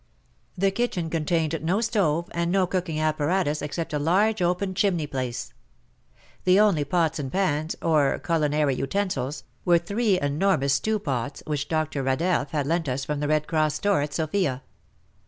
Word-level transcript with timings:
The 0.57 0.71
kitchen 0.71 1.11
contained 1.11 1.59
no 1.61 1.79
stove, 1.79 2.27
and 2.31 2.51
no 2.51 2.65
cooking 2.65 2.99
apparatus 2.99 3.61
except 3.61 3.93
a 3.93 3.99
large 3.99 4.41
open 4.41 4.73
chimney 4.73 5.05
place. 5.05 5.53
The 6.43 6.59
only 6.59 6.83
pots 6.83 7.19
and 7.19 7.31
pans, 7.31 7.75
or 7.83 8.17
culinary 8.17 8.73
utensils, 8.73 9.43
were 9.63 9.77
three 9.77 10.19
enormous 10.19 10.73
stew 10.73 10.97
pots 10.97 11.43
which 11.45 11.67
Dr. 11.67 12.01
Radeff 12.01 12.49
had 12.49 12.65
lent 12.65 12.89
us 12.89 13.05
from 13.05 13.19
the 13.19 13.27
Red 13.27 13.45
Cross 13.45 13.75
store 13.75 14.01
at 14.01 14.11
Sofia. 14.15 14.63